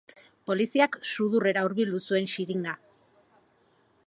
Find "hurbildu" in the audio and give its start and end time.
1.67-2.01